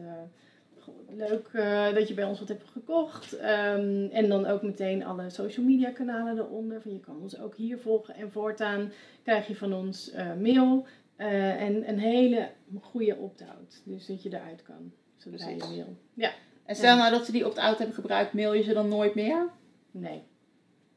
Leuk 1.18 1.49
eh, 1.52 1.95
dat 1.95 2.09
je 2.09 2.14
bij 2.14 2.25
ons 2.25 2.38
wat 2.38 2.49
hebt 2.49 2.68
gekocht. 2.73 3.37
Ehm, 3.37 4.07
en 4.11 4.28
dan 4.28 4.47
ook 4.47 4.62
meteen 4.62 5.04
alle 5.04 5.30
social 5.30 5.66
media 5.66 5.90
kanalen 5.90 6.38
eronder. 6.38 6.83
Van 6.83 6.92
je 6.92 7.00
kan 7.00 7.21
ons 7.21 7.40
ook 7.40 7.57
hier 7.57 7.78
volgen. 7.78 8.14
En 8.14 8.33
voortaan 8.33 8.92
krijg 9.23 9.47
je 9.47 9.57
van 9.57 9.73
ons 9.73 10.11
eh, 10.11 10.35
mail 10.40 10.87
eh, 11.16 11.62
en 11.62 11.88
een 11.88 11.99
hele 11.99 12.49
goede 12.80 13.16
opt-out. 13.16 13.83
Dus 13.85 14.07
dat 14.07 14.23
je 14.23 14.28
eruit 14.28 14.62
kan 14.62 14.92
zodra 15.16 15.49
je 15.49 15.57
mail. 15.57 15.97
Ja, 16.14 16.33
En 16.64 16.76
stel 16.76 16.97
nou 16.97 17.11
dat 17.11 17.26
ze 17.26 17.33
die 17.33 17.47
opt-out 17.47 17.78
hebben 17.78 17.95
gebruikt, 17.95 18.33
mail 18.33 18.52
je 18.52 18.62
ze 18.62 18.73
dan 18.73 18.88
nooit 18.88 19.14
meer? 19.14 19.49
nee. 19.90 20.23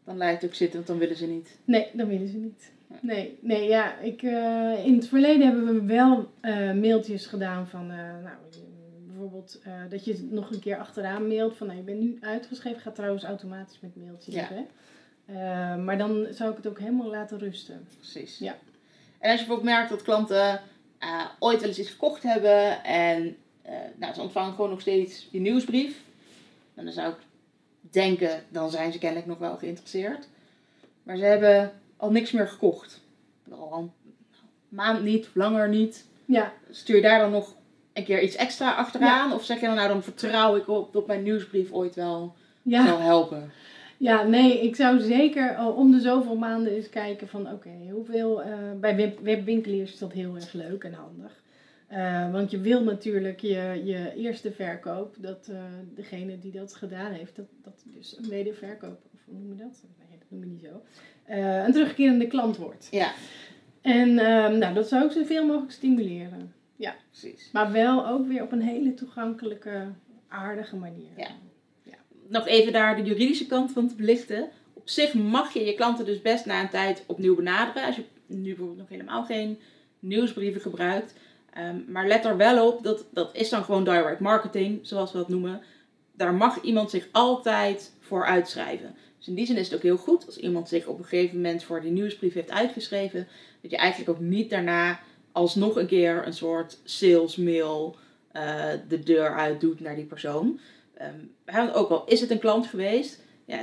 Dan 0.04 0.18
lijkt 0.18 0.42
het 0.42 0.52
ook 0.52 0.56
zitten, 0.56 0.76
want 0.76 0.88
dan 0.88 0.98
willen 0.98 1.16
ze 1.16 1.28
niet. 1.28 1.60
Nee, 1.66 1.88
dat 1.94 2.08
willen 2.08 2.28
ze 2.28 2.38
niet. 2.38 2.72
Nee, 3.02 3.38
nee 3.42 3.68
ja, 3.68 4.00
ik, 4.00 4.22
in 4.86 4.96
het 4.96 5.08
verleden 5.08 5.46
hebben 5.46 5.66
we 5.66 5.86
wel 5.86 6.30
mailtjes 6.74 7.26
gedaan 7.26 7.68
van, 7.68 7.88
nou, 7.88 8.38
bijvoorbeeld 9.22 9.60
eh, 9.64 9.74
dat 9.90 10.06
je 10.06 10.12
het 10.12 10.32
nog 10.32 10.52
een 10.52 10.60
keer 10.60 10.78
achteraan 10.78 11.28
mailt 11.28 11.58
van, 11.58 11.68
nou, 11.68 11.80
je 11.80 11.86
bent 11.86 12.00
nu 12.00 12.18
uitgeschreven, 12.22 12.82
gaat 12.82 12.96
trouwens 12.96 13.24
automatisch 13.24 13.80
met 13.80 13.96
mailtjes. 13.96 14.36
Ja. 14.36 14.50
Hè? 14.50 14.66
Eh, 15.26 15.84
maar 15.84 15.98
dan 15.98 16.28
zou 16.32 16.52
ik 16.52 16.58
het 16.58 16.68
ook 16.68 16.80
helemaal 16.80 17.10
laten 17.10 17.40
rusten. 17.40 17.88
Precies. 17.98 18.38
Ja. 18.38 18.56
En 19.20 19.32
als 19.32 19.40
je 19.40 19.46
bijvoorbeeld 19.46 19.76
merkt 19.76 19.90
dat 19.90 20.02
klanten 20.02 20.62
eh, 20.98 21.26
ooit 21.40 21.60
wel 21.60 21.70
eens 21.70 21.80
iets 21.80 21.90
gekocht 21.90 22.24
hebben 22.24 22.84
en 22.84 23.36
nou, 23.96 24.14
ze 24.14 24.22
ontvangen 24.22 24.54
gewoon 24.54 24.70
nog 24.70 24.82
steeds 24.82 25.28
je 25.32 25.40
nieuwsbrief, 25.40 26.04
dan 26.74 26.92
zou 26.92 27.12
ik 27.12 27.18
denken, 27.92 28.44
dan 28.50 28.72
zijn 28.72 28.92
ze 28.92 28.98
kennelijk 28.98 29.28
nog 29.28 29.38
wel 29.38 29.58
geïnteresseerd. 29.58 30.28
Maar 31.04 31.18
ze 31.18 31.24
hebben 31.24 31.72
al 31.98 32.12
niks 32.12 32.32
meer 32.32 32.48
gekocht. 32.48 33.02
Al 33.50 33.74
een 33.74 33.92
maand 34.70 35.04
niet, 35.04 35.30
langer 35.34 35.70
niet. 35.70 36.06
Ja, 36.26 36.54
Stuur 36.70 36.96
je 36.96 37.02
daar 37.02 37.20
dan 37.20 37.32
nog 37.32 37.56
een 37.94 38.04
keer 38.04 38.22
iets 38.22 38.36
extra 38.36 38.74
achteraan? 38.74 39.34
Of 39.34 39.44
zeg 39.44 39.60
je 39.60 39.66
dan 39.66 39.76
nou, 39.76 39.88
dan 39.88 40.04
vertrouw 40.04 40.56
ik 40.56 40.68
op 40.68 40.94
dat 40.94 41.08
mijn 41.08 41.24
nieuwsbrief 41.24 41.72
ooit 41.72 41.96
wel 41.96 42.36
ja. 42.62 42.86
zal 42.88 43.00
helpen? 43.00 43.52
Ja, 44.02 44.24
nee, 44.24 44.62
ik 44.62 44.76
zou 44.76 45.00
zeker 45.00 45.56
al 45.56 45.72
om 45.72 45.92
de 45.92 46.00
zoveel 46.00 46.36
maanden 46.36 46.74
eens 46.74 46.90
kijken 46.90 47.28
van 47.28 47.52
oké, 47.52 47.70
hoeveel... 47.92 48.42
eh, 48.42 48.54
bij 48.80 48.96
web, 48.96 49.20
webwinkeliers 49.20 49.94
is 49.94 50.00
dat 50.00 50.12
heel 50.12 50.36
erg 50.36 50.54
leuk 50.54 50.84
en 50.84 50.94
handig. 50.94 51.42
Eh, 51.88 52.32
want 52.32 52.52
je 52.52 52.60
wil 52.60 52.84
natuurlijk 52.84 53.40
je, 53.40 53.82
je 53.84 54.14
eerste 54.16 54.52
verkoop, 54.52 55.16
dat 55.18 55.48
eh, 55.52 55.64
degene 55.96 56.40
die 56.40 56.52
dat 56.52 56.76
gedaan 56.76 57.12
heeft, 57.12 57.36
dat, 57.36 57.46
dat 57.64 57.84
dus 57.86 58.18
een 58.18 58.30
wederverkoop, 58.30 59.00
of 59.14 59.20
hoe 59.26 59.34
noem 59.40 59.50
je 59.50 59.64
dat? 59.64 59.84
Nee, 59.98 60.18
dat 60.20 60.28
noem 60.30 60.40
je 60.40 60.46
niet 60.46 60.62
zo. 60.62 60.82
een 61.66 61.72
terugkerende 61.72 62.28
klant 62.28 62.58
wordt. 62.58 62.88
Ja, 62.92 63.12
En 63.82 64.20
ehm, 64.20 64.58
nou, 64.58 64.74
dat 64.74 64.88
zou 64.88 65.06
ik 65.06 65.12
zoveel 65.12 65.46
mogelijk 65.46 65.72
stimuleren. 65.72 66.54
Precies. 67.12 67.50
Maar 67.52 67.72
wel 67.72 68.08
ook 68.08 68.28
weer 68.28 68.42
op 68.42 68.52
een 68.52 68.62
hele 68.62 68.94
toegankelijke, 68.94 69.88
aardige 70.28 70.76
manier. 70.76 71.10
Ja. 71.18 71.28
Nog 72.28 72.48
even 72.48 72.74
daar 72.74 72.96
de 72.96 73.04
juridische 73.04 73.46
kant 73.48 73.72
van 73.72 73.88
te 73.88 73.96
belichten. 73.96 74.50
Op 74.74 74.90
zich 74.90 75.14
mag 75.14 75.54
je 75.54 75.66
je 75.66 75.76
klanten 75.76 76.06
dus 76.06 76.22
best 76.22 76.46
na 76.46 76.62
een 76.62 76.70
tijd 76.70 77.04
opnieuw 77.08 77.36
benaderen. 77.36 77.86
Als 77.86 77.96
je 77.96 78.04
nu 78.26 78.48
bijvoorbeeld 78.48 78.78
nog 78.78 78.90
helemaal 78.90 79.24
geen 79.24 79.60
nieuwsbrieven 80.00 80.62
gebruikt. 80.62 81.14
Ehm, 81.54 81.76
maar 81.88 82.08
let 82.08 82.26
er 82.26 82.38
wel 82.38 82.68
op, 82.68 82.84
dat, 82.84 83.06
dat 83.12 83.36
is 83.36 83.50
dan 83.50 83.64
gewoon 83.64 83.84
direct 83.84 84.20
marketing, 84.20 84.80
zoals 84.82 85.12
we 85.12 85.18
dat 85.18 85.30
noemen. 85.30 85.62
Daar 86.12 86.34
mag 86.34 86.62
iemand 86.62 86.90
zich 86.90 87.08
altijd 87.12 87.94
voor 88.00 88.26
uitschrijven. 88.26 88.96
Dus 89.18 89.28
in 89.28 89.36
die 89.36 89.46
zin 89.46 89.58
is 89.58 89.66
het 89.66 89.76
ook 89.76 89.84
heel 89.84 89.98
goed 89.98 90.26
als 90.26 90.38
iemand 90.38 90.70
zich 90.70 90.88
op 90.88 90.98
een 90.98 91.06
gegeven 91.06 91.36
moment 91.36 91.64
voor 91.64 91.82
die 91.82 91.92
nieuwsbrief 91.92 92.34
heeft 92.34 92.52
uitgeschreven. 92.52 93.28
Dat 93.62 93.72
je 93.72 93.78
eigenlijk 93.78 94.10
ook 94.10 94.20
niet 94.20 94.50
daarna 94.50 95.00
alsnog 95.32 95.76
een 95.76 95.88
keer 95.88 96.26
een 96.26 96.34
soort 96.34 96.80
salesmail 96.84 97.96
eh 98.32 98.70
de 98.88 99.00
deur 99.00 99.36
uit 99.36 99.62
doet 99.62 99.80
naar 99.80 99.96
die 99.96 100.06
persoon. 100.06 100.60
Hè, 101.46 101.76
ook 101.76 101.90
al 101.90 102.06
is 102.06 102.22
het 102.22 102.32
een 102.32 102.40
klant 102.40 102.68
geweest, 102.68 103.20
ja, 103.46 103.60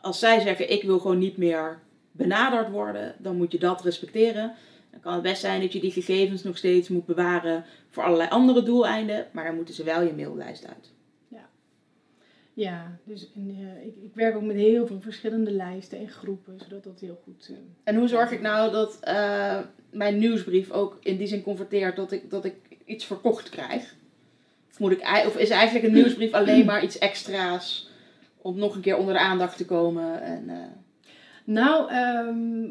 als 0.00 0.18
zij 0.18 0.40
zeggen 0.40 0.72
ik 0.72 0.82
wil 0.82 0.98
gewoon 0.98 1.18
niet 1.18 1.36
meer 1.36 1.78
benaderd 2.12 2.70
worden, 2.70 3.14
dan 3.18 3.36
moet 3.36 3.52
je 3.52 3.58
dat 3.58 3.82
respecteren. 3.82 4.54
Dan 4.90 5.00
kan 5.00 5.12
het 5.12 5.22
best 5.22 5.40
zijn 5.40 5.60
dat 5.60 5.72
je 5.72 5.80
die 5.80 5.90
gegevens 5.90 6.42
nog 6.42 6.56
steeds 6.56 6.88
moet 6.88 7.06
bewaren 7.06 7.64
voor 7.90 8.02
allerlei 8.02 8.30
andere 8.30 8.62
doeleinden, 8.62 9.26
maar 9.32 9.44
dan 9.44 9.54
moeten 9.54 9.74
ze 9.74 9.84
wel 9.84 10.02
je 10.02 10.12
maillijst 10.12 10.66
uit. 10.66 10.90
Ja, 12.58 12.98
dus 13.04 13.32
en, 13.34 13.56
eh, 13.58 13.86
ik, 13.86 13.94
ik 14.02 14.14
werk 14.14 14.36
ook 14.36 14.42
met 14.42 14.56
heel 14.56 14.86
veel 14.86 15.00
verschillende 15.00 15.50
lijsten 15.50 15.98
en 15.98 16.08
groepen, 16.08 16.58
zodat 16.58 16.84
dat 16.84 17.00
heel 17.00 17.20
goed... 17.24 17.48
eh, 17.50 17.56
En 17.84 17.96
hoe 17.96 18.08
zorg 18.08 18.30
ik 18.30 18.40
nou 18.40 18.72
dat 18.72 18.98
eh, 19.00 19.58
mijn 19.90 20.18
nieuwsbrief 20.18 20.70
ook 20.70 20.98
in 21.00 21.16
die 21.16 21.26
zin 21.26 21.42
converteert 21.42 21.96
dat 21.96 22.12
ik, 22.12 22.30
dat 22.30 22.44
ik 22.44 22.54
iets 22.84 23.04
verkocht 23.04 23.48
krijg? 23.48 23.94
Of, 24.70 24.78
moet 24.78 24.92
ik, 24.92 25.00
of 25.26 25.36
is 25.36 25.50
eigenlijk 25.50 25.86
een 25.86 25.92
nieuwsbrief 25.92 26.32
alleen 26.32 26.66
maar 26.66 26.82
iets 26.82 26.98
extra's 26.98 27.90
om 28.36 28.58
nog 28.58 28.74
een 28.74 28.80
keer 28.80 28.96
onder 28.96 29.14
de 29.14 29.20
aandacht 29.20 29.56
te 29.56 29.64
komen? 29.64 30.22
En, 30.22 30.50
Nou, 31.44 31.90
ehm, 31.90 32.70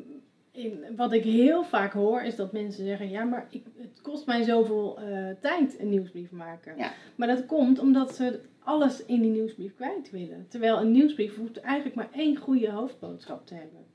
in, 0.52 0.86
wat 0.96 1.14
ik 1.14 1.24
heel 1.24 1.64
vaak 1.64 1.94
hoor 1.94 2.22
is 2.22 2.36
dat 2.36 2.52
mensen 2.52 2.86
zeggen: 2.86 3.10
ja, 3.10 3.24
maar 3.24 3.48
ik, 3.50 3.66
het 3.78 4.02
kost 4.02 4.26
mij 4.26 4.44
zoveel 4.44 5.00
tijd 5.42 5.80
een 5.80 5.90
nieuwsbrief 5.90 6.32
maken. 6.32 6.78
Ja. 6.78 6.92
Maar 7.16 7.28
dat 7.28 7.46
komt 7.46 7.80
omdat 7.80 8.16
ze 8.16 8.40
alles 8.68 9.06
in 9.06 9.22
die 9.22 9.32
nieuwsbrief 9.32 9.76
kwijt 9.76 10.10
willen. 10.12 10.46
Terwijl 10.50 10.80
een 10.80 10.92
nieuwsbrief 10.92 11.36
hoeft 11.36 11.60
eigenlijk 11.60 11.96
maar 11.96 12.10
één 12.12 12.36
goede 12.36 12.72
hoofdboodschap 12.72 13.46
te 13.46 13.54
hebben. 13.54 13.86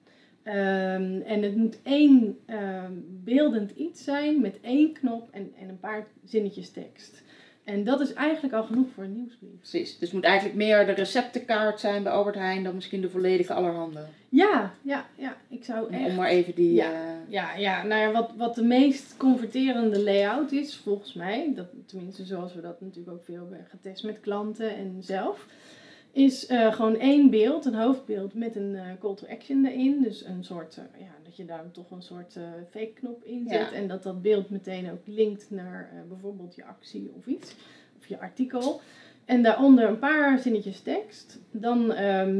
Ehm, 0.42 1.20
en 1.20 1.42
het 1.42 1.56
moet 1.56 1.82
één 1.82 2.38
ehm, 2.46 2.92
beeldend 3.06 3.70
iets 3.70 4.04
zijn 4.04 4.40
met 4.40 4.60
één 4.60 4.92
knop 4.92 5.28
en, 5.30 5.52
en 5.56 5.68
een 5.68 5.80
paar 5.80 6.06
zinnetjes 6.24 6.70
tekst. 6.70 7.22
En 7.64 7.84
dat 7.84 8.00
is 8.00 8.12
eigenlijk 8.12 8.54
al 8.54 8.62
genoeg 8.62 8.86
voor 8.94 9.04
een 9.04 9.16
nieuwsbrief. 9.16 9.50
precies. 9.58 9.90
Dus 9.90 10.00
het 10.00 10.12
moet 10.12 10.24
eigenlijk 10.24 10.56
meer 10.56 10.86
de 10.86 10.92
receptenkaart 10.92 11.80
zijn 11.80 12.02
bij 12.02 12.12
Albert 12.12 12.34
Heijn 12.34 12.64
dan 12.64 12.74
misschien 12.74 13.00
de 13.00 13.10
volledige 13.10 13.52
allerhande. 13.52 14.00
Ja, 14.28 14.74
ja, 14.82 15.06
ja. 15.14 15.36
Ik 15.48 15.64
zou 15.64 15.86
Om, 15.86 15.94
echt... 15.94 16.10
om 16.10 16.14
maar 16.14 16.28
even 16.28 16.54
die... 16.54 16.72
Ja. 16.72 16.92
eh, 16.92 16.98
Ja, 17.28 17.54
ja, 17.54 17.82
nou 17.82 18.00
ja, 18.00 18.10
wat, 18.12 18.30
wat 18.36 18.54
de 18.54 18.62
meest 18.64 19.16
converterende 19.16 20.02
layout 20.02 20.52
is, 20.52 20.76
volgens 20.76 21.12
mij, 21.12 21.52
dat, 21.54 21.66
tenminste 21.86 22.24
zoals 22.24 22.54
we 22.54 22.60
dat 22.60 22.80
natuurlijk 22.80 23.16
ook 23.16 23.24
veel 23.24 23.48
hebben 23.48 23.66
getest 23.70 24.04
met 24.04 24.20
klanten 24.20 24.76
en 24.76 24.96
zelf, 25.00 25.46
is 26.12 26.46
eh, 26.46 26.72
gewoon 26.74 26.98
één 26.98 27.30
beeld, 27.30 27.64
een 27.64 27.74
hoofdbeeld 27.74 28.34
met 28.34 28.56
een 28.56 28.74
eh, 28.74 28.82
call 29.00 29.14
to 29.14 29.26
action 29.26 29.64
erin. 29.64 30.02
Dus 30.02 30.24
een 30.24 30.44
soort, 30.44 30.76
eh, 30.76 31.00
ja, 31.00 31.14
dat 31.24 31.36
je 31.36 31.44
daar 31.44 31.70
toch 31.70 31.90
een 31.90 32.02
soort 32.02 32.38
fake 32.70 32.92
knop 32.94 33.24
in 33.24 33.44
zet 33.48 33.58
Ja. 33.58 33.72
en 33.72 33.88
dat 33.88 34.02
dat 34.02 34.22
beeld 34.22 34.50
meteen 34.50 34.90
ook 34.90 35.06
linkt 35.06 35.50
naar 35.50 36.04
bijvoorbeeld 36.08 36.54
je 36.54 36.64
actie 36.64 37.10
of 37.16 37.26
iets, 37.26 37.54
of 37.98 38.06
je 38.06 38.20
artikel. 38.20 38.80
En 39.24 39.42
daaronder 39.42 39.88
een 39.88 39.98
paar 39.98 40.38
zinnetjes 40.38 40.80
tekst. 40.80 41.40
Dan 41.50 41.86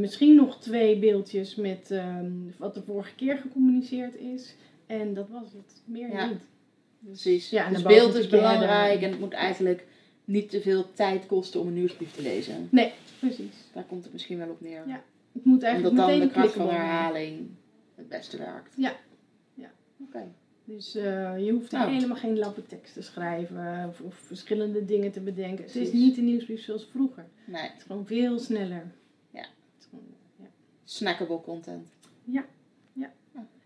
misschien 0.00 0.34
nog 0.34 0.60
twee 0.60 0.98
beeldjes 0.98 1.54
met 1.54 1.90
ehm, 1.90 2.30
wat 2.58 2.74
de 2.74 2.82
vorige 2.82 3.14
keer 3.14 3.36
gecommuniceerd 3.38 4.16
is. 4.16 4.56
En 4.86 5.14
dat 5.14 5.28
was 5.28 5.52
het. 5.52 5.82
Meer 5.84 6.12
Ja. 6.12 6.26
niet. 6.26 6.40
Dus, 6.98 7.22
Precies. 7.22 7.50
Ja, 7.50 7.66
en 7.66 7.72
dus 7.72 7.82
beeld 7.82 8.14
is 8.14 8.28
belangrijk 8.28 9.02
en 9.02 9.10
het 9.10 9.20
moet 9.20 9.32
eigenlijk 9.32 9.86
niet 10.32 10.50
te 10.50 10.60
veel 10.60 10.92
tijd 10.92 11.26
kosten 11.26 11.60
om 11.60 11.66
een 11.66 11.74
nieuwsbrief 11.74 12.12
te 12.14 12.22
lezen. 12.22 12.68
Nee, 12.70 12.92
precies. 13.18 13.54
Daar 13.72 13.84
komt 13.84 14.04
het 14.04 14.12
misschien 14.12 14.38
wel 14.38 14.48
op 14.48 14.60
neer. 14.60 14.88
Ja, 14.88 15.02
Het 15.32 15.44
moet 15.44 15.62
eigenlijk 15.62 15.92
Omdat 15.94 16.08
dan 16.10 16.20
de 16.20 16.30
kracht 16.30 16.52
van 16.54 16.68
herhaling 16.68 17.48
het 17.94 18.08
beste 18.08 18.36
werkt. 18.38 18.74
Ja. 18.76 18.96
Ja. 19.54 19.70
Oké. 20.00 20.32
Dus 20.64 20.94
eh, 20.94 21.44
je 21.44 21.52
hoeft 21.52 21.72
Nou. 21.72 21.92
helemaal 21.92 22.16
geen 22.16 22.38
lappe 22.38 22.66
tekst 22.66 22.92
te 22.94 23.02
schrijven 23.02 23.88
of, 23.88 24.00
of 24.00 24.14
verschillende 24.14 24.84
dingen 24.84 25.12
te 25.12 25.20
bedenken. 25.20 25.64
Het 25.64 25.76
is 25.76 25.92
niet 25.92 26.16
een 26.16 26.24
nieuwsbrief 26.24 26.62
zoals 26.64 26.88
vroeger. 26.90 27.26
Nee, 27.44 27.62
Het 27.62 27.74
is 27.78 27.82
gewoon 27.82 28.06
veel 28.06 28.38
sneller. 28.38 28.92
Ja. 29.30 29.40
Het 29.40 29.48
is 29.78 29.86
gewoon, 29.90 30.04
ja. 30.36 30.46
snackable 30.84 31.40
content. 31.40 31.88
Ja. 32.24 32.44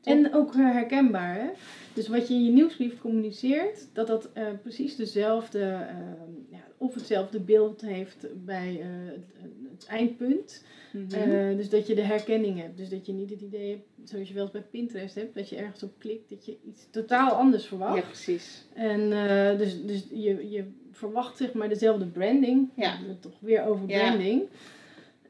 Ja. 0.07 0.13
En 0.13 0.35
ook 0.35 0.55
herkenbaar, 0.55 1.35
hè? 1.35 1.49
Dus 1.93 2.09
wat 2.09 2.29
je 2.29 2.35
in 2.35 2.45
je 2.45 2.51
nieuwsbrief 2.51 2.99
communiceert, 3.01 3.89
dat 3.93 4.07
dat 4.07 4.29
eh, 4.33 4.45
precies 4.63 4.97
dezelfde, 4.97 5.61
ehm, 5.61 6.31
ja, 6.51 6.59
of 6.79 6.95
hetzelfde 6.95 7.41
beeld 7.41 7.81
heeft 7.81 8.27
bij 8.45 8.81
eh, 8.81 8.87
het, 9.13 9.25
het 9.73 9.87
eindpunt. 9.87 10.65
Mhm. 10.93 11.13
Eh, 11.15 11.57
dus 11.57 11.71
dat 11.71 11.87
je 11.87 11.95
de 11.95 12.03
herkenning 12.03 12.61
hebt. 12.61 12.77
Dus 12.77 12.89
dat 12.89 13.07
je 13.07 13.13
niet 13.13 13.31
het 13.31 13.41
idee 13.41 13.71
hebt, 13.71 14.11
zoals 14.11 14.29
je 14.29 14.35
wel 14.35 14.43
eens 14.43 14.53
bij 14.53 14.65
Pinterest 14.71 15.15
hebt, 15.15 15.35
dat 15.35 15.49
je 15.49 15.57
ergens 15.57 15.83
op 15.83 15.93
klikt, 15.99 16.31
dat 16.31 16.47
je 16.47 16.57
iets 16.69 16.87
totaal 16.91 17.31
anders 17.31 17.67
verwacht. 17.67 17.97
ja, 17.97 18.03
precies. 18.03 18.65
En 18.75 19.11
dus, 19.59 19.85
dus 19.85 20.07
je, 20.11 20.51
je 20.51 20.65
verwacht 20.91 21.37
zeg 21.37 21.53
maar 21.53 21.69
dezelfde 21.69 22.07
branding. 22.07 22.71
Ja. 22.75 22.99
We 23.03 23.09
het 23.09 23.23
toch 23.23 23.41
weer 23.41 23.65
over 23.65 23.89
Ja. 23.89 23.99
branding. 23.99 24.43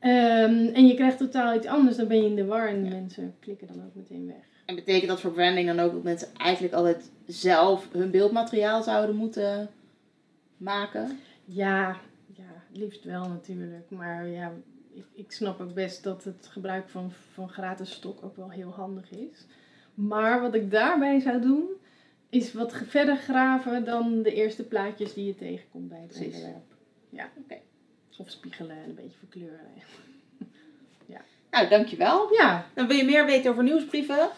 Ehm, 0.00 0.66
en 0.75 0.87
je 0.87 0.95
krijgt 0.95 1.18
totaal 1.18 1.56
iets 1.56 1.66
anders, 1.66 1.97
dan 1.97 2.09
ben 2.09 2.16
je 2.16 2.28
in 2.28 2.35
de 2.37 2.45
war 2.45 2.68
en 2.68 2.85
Ja. 2.85 2.90
mensen 2.90 3.35
klikken 3.40 3.66
dan 3.66 3.76
ook 3.85 3.95
meteen 3.95 4.26
weg. 4.26 4.45
En 4.66 4.75
betekent 4.75 5.08
dat 5.08 5.20
voor 5.20 5.32
branding 5.32 5.66
dan 5.66 5.80
ook 5.80 5.92
dat 5.92 6.02
mensen 6.02 6.28
eigenlijk 6.37 6.75
altijd 6.75 7.11
zelf 7.26 7.88
hun 7.92 8.11
beeldmateriaal 8.11 8.82
zouden 8.82 9.16
moeten 9.16 9.70
maken? 10.56 11.18
Ja, 11.44 11.96
ja, 12.26 12.62
liefst 12.73 13.04
wel 13.04 13.28
natuurlijk. 13.28 13.90
Maar 13.90 14.26
ja, 14.26 14.52
ik, 14.94 15.04
ik 15.12 15.32
snap 15.32 15.61
ook 15.61 15.75
best 15.75 16.02
dat 16.02 16.25
het 16.25 16.46
gebruik 16.50 16.88
van, 16.88 17.12
van 17.32 17.49
gratis 17.49 17.90
stok 17.90 18.25
ook 18.25 18.37
wel 18.37 18.50
heel 18.50 18.70
handig 18.70 19.11
is. 19.11 19.46
Maar 19.94 20.40
wat 20.40 20.54
ik 20.54 20.70
daarbij 20.70 21.20
zou 21.20 21.40
doen, 21.40 21.64
is 22.28 22.52
wat 22.52 22.73
verder 22.73 23.16
graven 23.16 23.85
dan 23.85 24.23
de 24.23 24.35
eerste 24.35 24.64
plaatjes 24.64 25.14
die 25.14 25.26
je 25.26 25.35
tegenkomt 25.35 25.88
bij 25.88 26.06
het 26.08 26.25
onderwerp. 26.25 26.75
Ja, 27.11 27.30
Oké. 27.38 27.58
Of 28.18 28.30
spiegelen 28.30 28.76
en 28.76 28.88
een 28.88 28.94
beetje 28.94 29.18
verkleuren. 29.18 29.61
Nou, 31.50 31.68
dankjewel. 31.68 32.32
Ja, 32.32 32.66
Dan 32.75 32.87
wil 32.87 32.96
je 32.96 33.04
meer 33.04 33.26
weten 33.26 33.50
over 33.50 33.62
nieuwsbrieven? 33.62 34.28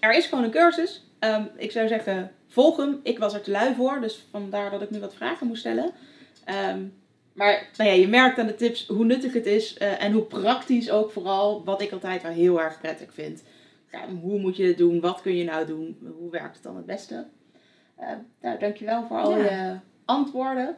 Er 0.00 0.14
is 0.16 0.26
gewoon 0.26 0.44
een 0.44 0.50
cursus. 0.50 1.04
Ehm, 1.18 1.44
ik 1.56 1.70
zou 1.70 1.88
zeggen, 1.88 2.30
volg 2.48 2.76
hem. 2.76 3.00
Ik 3.02 3.18
was 3.18 3.34
er 3.34 3.40
te 3.40 3.50
lui 3.50 3.74
voor, 3.74 4.00
dus 4.00 4.26
vandaar 4.30 4.70
dat 4.70 4.82
ik 4.82 4.90
nu 4.90 5.00
wat 5.00 5.14
vragen 5.14 5.46
moest 5.46 5.60
stellen. 5.60 5.90
Ehm, 6.44 6.80
maar 7.32 7.68
nou 7.76 7.90
ja, 7.90 7.96
je 7.96 8.08
merkt 8.08 8.38
aan 8.38 8.46
de 8.46 8.54
tips 8.54 8.86
hoe 8.86 9.04
nuttig 9.04 9.32
het 9.32 9.46
is 9.46 9.76
eh, 9.76 10.02
en 10.04 10.12
hoe 10.12 10.22
praktisch 10.22 10.90
ook 10.90 11.10
vooral, 11.10 11.64
wat 11.64 11.80
ik 11.82 11.92
altijd 11.92 12.22
wel 12.22 12.32
heel 12.32 12.60
erg 12.60 12.80
prettig 12.80 13.14
vind. 13.14 13.42
Ja, 13.92 14.00
hoe 14.20 14.38
moet 14.38 14.56
je 14.56 14.66
het 14.66 14.78
doen? 14.78 15.00
Wat 15.00 15.20
kun 15.20 15.36
je 15.36 15.44
nou 15.44 15.66
doen? 15.66 15.98
Hoe 16.18 16.30
werkt 16.30 16.54
het 16.54 16.62
dan 16.62 16.76
het 16.76 16.86
beste? 16.86 17.26
Ehm 17.98 18.18
nou, 18.40 18.58
dankjewel 18.58 19.04
voor 19.08 19.18
al 19.18 19.38
Ja. 19.38 19.44
je 19.44 19.76
antwoorden. 20.04 20.76